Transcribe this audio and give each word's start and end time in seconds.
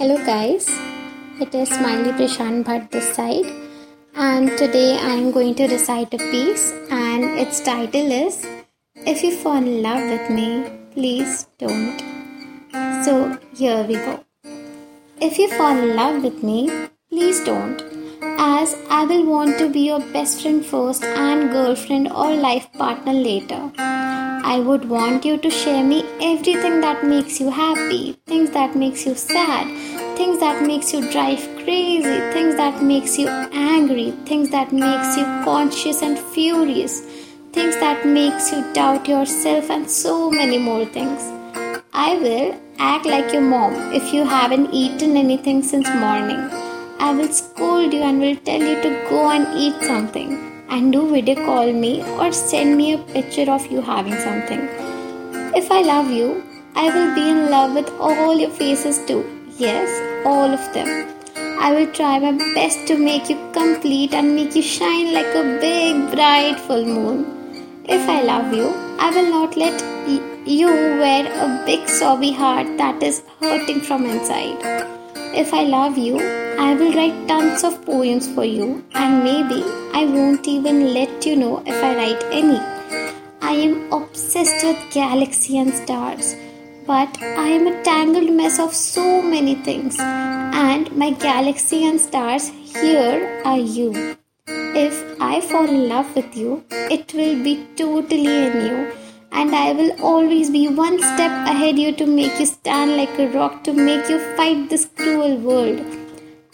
Hello, 0.00 0.16
guys. 0.24 0.66
It 1.40 1.52
is 1.52 1.70
Smilee 1.70 2.12
Prashant 2.18 2.62
Bhatt 2.66 2.88
this 2.92 3.06
side, 3.14 3.46
and 4.14 4.50
today 4.56 4.96
I 4.96 5.14
am 5.14 5.32
going 5.32 5.56
to 5.56 5.66
recite 5.66 6.14
a 6.14 6.18
piece, 6.18 6.70
and 6.88 7.24
its 7.44 7.58
title 7.60 8.12
is 8.18 8.46
If 8.94 9.24
You 9.24 9.32
Fall 9.36 9.56
in 9.56 9.82
Love 9.82 10.04
with 10.08 10.30
Me, 10.30 10.70
Please 10.92 11.48
Don't. 11.58 11.98
So, 13.04 13.36
here 13.56 13.82
we 13.88 13.96
go. 13.96 14.24
If 15.20 15.36
you 15.36 15.48
fall 15.56 15.76
in 15.76 15.96
love 15.96 16.22
with 16.22 16.44
me, 16.44 16.70
please 17.10 17.42
don't, 17.42 17.82
as 18.38 18.76
I 18.88 19.04
will 19.04 19.26
want 19.26 19.58
to 19.58 19.68
be 19.68 19.80
your 19.80 20.00
best 20.18 20.42
friend 20.42 20.64
first 20.64 21.02
and 21.02 21.50
girlfriend 21.50 22.12
or 22.12 22.36
life 22.36 22.72
partner 22.74 23.12
later. 23.12 23.72
I 24.50 24.60
would 24.60 24.88
want 24.88 25.26
you 25.26 25.36
to 25.36 25.50
share 25.50 25.84
me 25.84 26.04
everything 26.22 26.80
that 26.80 27.04
makes 27.04 27.38
you 27.38 27.50
happy, 27.50 28.14
things 28.26 28.50
that 28.52 28.74
makes 28.74 29.04
you 29.04 29.14
sad, 29.14 29.66
things 30.16 30.40
that 30.40 30.62
makes 30.66 30.90
you 30.90 31.02
drive 31.12 31.42
crazy, 31.56 32.18
things 32.32 32.56
that 32.56 32.82
makes 32.82 33.18
you 33.18 33.28
angry, 33.28 34.12
things 34.24 34.48
that 34.48 34.72
makes 34.72 35.18
you 35.18 35.24
conscious 35.44 36.00
and 36.00 36.18
furious, 36.18 37.00
things 37.52 37.76
that 37.76 38.06
makes 38.06 38.50
you 38.50 38.64
doubt 38.72 39.06
yourself 39.06 39.70
and 39.70 39.90
so 39.90 40.30
many 40.30 40.56
more 40.56 40.86
things. 40.86 41.20
I 41.92 42.16
will 42.16 42.58
act 42.78 43.04
like 43.04 43.30
your 43.34 43.42
mom 43.42 43.92
if 43.92 44.14
you 44.14 44.24
haven't 44.24 44.72
eaten 44.72 45.18
anything 45.18 45.62
since 45.62 45.90
morning. 45.90 46.40
I 46.98 47.12
will 47.12 47.28
scold 47.28 47.92
you 47.92 48.00
and 48.00 48.18
will 48.18 48.36
tell 48.36 48.62
you 48.62 48.80
to 48.80 49.08
go 49.10 49.28
and 49.30 49.46
eat 49.58 49.74
something 49.82 50.57
and 50.70 50.92
do 50.92 51.10
video 51.10 51.34
call 51.44 51.72
me 51.72 52.02
or 52.18 52.32
send 52.32 52.76
me 52.76 52.92
a 52.94 52.98
picture 52.98 53.50
of 53.50 53.66
you 53.72 53.80
having 53.80 54.18
something. 54.18 54.68
If 55.60 55.70
I 55.70 55.82
love 55.82 56.10
you, 56.10 56.42
I 56.74 56.86
will 56.94 57.14
be 57.14 57.28
in 57.28 57.50
love 57.50 57.74
with 57.74 57.88
all 57.98 58.38
your 58.38 58.50
faces 58.50 58.98
too. 59.06 59.22
Yes, 59.56 59.88
all 60.26 60.52
of 60.52 60.72
them. 60.74 61.08
I 61.60 61.72
will 61.72 61.90
try 61.92 62.18
my 62.18 62.32
best 62.54 62.86
to 62.88 62.96
make 62.96 63.28
you 63.28 63.36
complete 63.52 64.14
and 64.14 64.34
make 64.34 64.54
you 64.54 64.62
shine 64.62 65.12
like 65.12 65.34
a 65.34 65.58
big, 65.60 66.10
bright 66.12 66.60
full 66.60 66.84
moon. 66.84 67.24
If 67.84 68.08
I 68.08 68.22
love 68.22 68.52
you, 68.52 68.68
I 69.00 69.10
will 69.10 69.30
not 69.30 69.56
let 69.56 69.82
you 70.46 70.68
wear 70.68 71.26
a 71.26 71.66
big 71.66 71.88
sobby 71.88 72.32
heart 72.32 72.76
that 72.78 73.02
is 73.02 73.22
hurting 73.40 73.80
from 73.80 74.04
inside. 74.06 74.58
If 75.34 75.52
I 75.52 75.64
love 75.64 75.98
you, 75.98 76.18
I 76.66 76.74
will 76.74 76.92
write 76.92 77.28
tons 77.28 77.62
of 77.62 77.84
poems 77.86 78.26
for 78.34 78.44
you, 78.44 78.84
and 78.94 79.22
maybe 79.22 79.62
I 79.94 80.04
won't 80.04 80.48
even 80.48 80.92
let 80.92 81.24
you 81.24 81.36
know 81.36 81.62
if 81.64 81.82
I 81.88 81.94
write 81.96 82.24
any. 82.32 82.58
I 83.40 83.52
am 83.52 83.92
obsessed 83.92 84.64
with 84.66 84.92
galaxy 84.92 85.58
and 85.58 85.72
stars, 85.72 86.34
but 86.86 87.20
I 87.22 87.48
am 87.56 87.68
a 87.68 87.82
tangled 87.84 88.32
mess 88.32 88.58
of 88.58 88.74
so 88.74 89.22
many 89.22 89.54
things, 89.54 89.98
and 90.00 90.90
my 90.96 91.10
galaxy 91.10 91.86
and 91.88 92.00
stars 92.00 92.48
here 92.48 93.42
are 93.44 93.58
you. 93.58 94.16
If 94.86 94.96
I 95.20 95.40
fall 95.40 95.68
in 95.68 95.88
love 95.88 96.14
with 96.16 96.36
you, 96.36 96.64
it 96.70 97.14
will 97.14 97.42
be 97.44 97.54
totally 97.76 98.38
in 98.46 98.66
you 98.66 98.92
and 99.30 99.54
I 99.54 99.72
will 99.72 99.92
always 100.02 100.50
be 100.50 100.68
one 100.68 100.98
step 100.98 101.30
ahead 101.52 101.78
you 101.78 101.92
to 101.92 102.06
make 102.06 102.40
you 102.40 102.46
stand 102.46 102.96
like 102.96 103.18
a 103.18 103.28
rock 103.28 103.62
to 103.64 103.72
make 103.72 104.08
you 104.08 104.18
fight 104.36 104.68
this 104.70 104.86
cruel 104.96 105.36
world. 105.36 105.97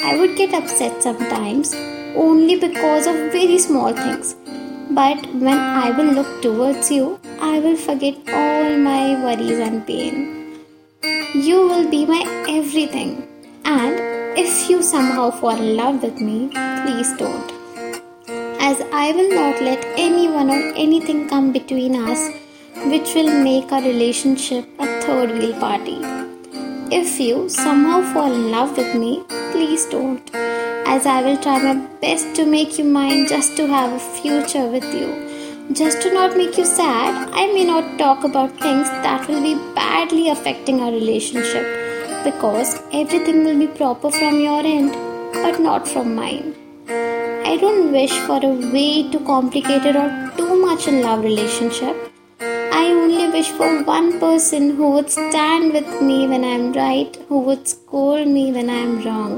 I 0.00 0.16
would 0.16 0.36
get 0.36 0.52
upset 0.54 1.02
sometimes 1.02 1.74
only 2.16 2.58
because 2.58 3.06
of 3.06 3.14
very 3.32 3.58
small 3.58 3.92
things. 3.92 4.34
But 4.90 5.24
when 5.34 5.58
I 5.58 5.90
will 5.90 6.12
look 6.12 6.42
towards 6.42 6.90
you, 6.90 7.18
I 7.40 7.58
will 7.58 7.76
forget 7.76 8.16
all 8.28 8.76
my 8.76 9.14
worries 9.24 9.58
and 9.58 9.86
pain. 9.86 10.60
You 11.34 11.66
will 11.66 11.88
be 11.90 12.06
my 12.06 12.22
everything. 12.48 13.28
And 13.64 14.38
if 14.38 14.68
you 14.68 14.82
somehow 14.82 15.30
fall 15.30 15.56
in 15.56 15.76
love 15.76 16.02
with 16.02 16.20
me, 16.20 16.48
please 16.84 17.10
don't. 17.16 17.52
As 18.60 18.80
I 18.92 19.12
will 19.12 19.30
not 19.30 19.62
let 19.62 19.84
anyone 19.96 20.50
or 20.50 20.72
anything 20.74 21.28
come 21.28 21.52
between 21.52 21.96
us 21.96 22.30
which 22.86 23.14
will 23.14 23.32
make 23.42 23.72
our 23.72 23.82
relationship 23.82 24.66
a 24.78 24.86
third 25.02 25.30
wheel 25.30 25.58
party. 25.58 26.13
If 26.92 27.18
you 27.18 27.48
somehow 27.48 28.02
fall 28.12 28.30
in 28.30 28.50
love 28.50 28.76
with 28.76 28.94
me, 28.94 29.24
please 29.52 29.86
don't, 29.86 30.30
as 30.34 31.06
I 31.06 31.22
will 31.22 31.38
try 31.38 31.58
my 31.58 31.86
best 32.00 32.34
to 32.36 32.44
make 32.44 32.78
you 32.78 32.84
mine 32.84 33.26
just 33.26 33.56
to 33.56 33.66
have 33.66 33.92
a 33.94 33.98
future 34.20 34.66
with 34.66 34.84
you. 34.92 35.08
Just 35.72 36.02
to 36.02 36.12
not 36.12 36.36
make 36.36 36.58
you 36.58 36.64
sad, 36.66 37.30
I 37.32 37.46
may 37.46 37.64
not 37.64 37.98
talk 37.98 38.22
about 38.22 38.60
things 38.60 38.86
that 39.06 39.26
will 39.28 39.42
be 39.42 39.54
badly 39.74 40.28
affecting 40.28 40.82
our 40.82 40.92
relationship 40.92 42.22
because 42.22 42.78
everything 42.92 43.44
will 43.44 43.58
be 43.58 43.66
proper 43.66 44.10
from 44.10 44.40
your 44.40 44.60
end 44.60 44.92
but 45.32 45.58
not 45.60 45.88
from 45.88 46.14
mine. 46.14 46.54
I 46.86 47.56
don't 47.58 47.92
wish 47.92 48.12
for 48.26 48.44
a 48.44 48.54
way 48.72 49.10
too 49.10 49.20
complicated 49.20 49.96
or 49.96 50.32
too 50.36 50.60
much 50.60 50.86
in 50.86 51.00
love 51.02 51.24
relationship 51.24 52.13
I 52.84 52.88
only 53.02 53.26
wish 53.34 53.50
for 53.58 53.68
one 53.84 54.08
person 54.20 54.64
who 54.76 54.90
would 54.94 55.10
stand 55.10 55.72
with 55.72 55.90
me 56.02 56.26
when 56.28 56.44
I'm 56.44 56.72
right, 56.74 57.16
who 57.28 57.38
would 57.46 57.66
scold 57.66 58.28
me 58.28 58.52
when 58.52 58.68
I'm 58.68 59.02
wrong. 59.04 59.32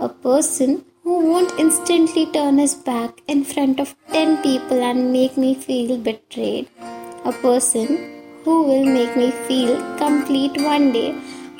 A 0.00 0.08
person 0.08 0.84
who 1.04 1.14
won't 1.30 1.52
instantly 1.64 2.24
turn 2.32 2.58
his 2.58 2.74
back 2.74 3.22
in 3.28 3.44
front 3.44 3.78
of 3.78 3.94
10 4.10 4.42
people 4.42 4.82
and 4.88 5.12
make 5.12 5.36
me 5.36 5.54
feel 5.54 5.96
betrayed. 5.98 6.68
A 7.24 7.32
person 7.46 7.86
who 8.42 8.64
will 8.64 8.84
make 8.98 9.16
me 9.22 9.30
feel 9.46 9.76
complete 10.04 10.60
one 10.74 10.90
day 10.90 11.10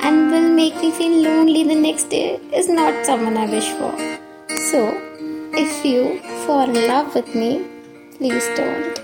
and 0.00 0.32
will 0.32 0.50
make 0.62 0.76
me 0.82 0.90
feel 0.90 1.16
lonely 1.28 1.62
the 1.62 1.80
next 1.86 2.10
day 2.18 2.40
is 2.52 2.68
not 2.68 3.06
someone 3.06 3.36
I 3.36 3.46
wish 3.56 3.70
for. 3.78 3.94
So, 4.72 4.84
if 5.64 5.86
you 5.86 6.18
fall 6.44 6.68
in 6.68 6.88
love 6.88 7.14
with 7.14 7.32
me, 7.36 7.64
please 8.18 8.48
don't. 8.56 9.03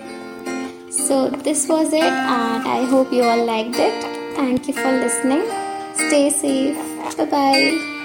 So, 1.07 1.29
this 1.31 1.69
was 1.69 1.93
it, 1.93 2.03
and 2.03 2.69
I 2.69 2.85
hope 2.85 3.13
you 3.13 3.23
all 3.23 3.45
liked 3.45 3.77
it. 3.77 4.05
Thank 4.37 4.69
you 4.69 4.75
for 4.75 4.93
listening. 4.93 5.43
Stay 5.95 6.31
safe. 6.31 6.77
Bye 7.17 7.25
bye. 7.25 8.00